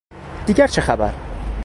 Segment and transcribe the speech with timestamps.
[0.45, 1.13] دیگر چه خبر؟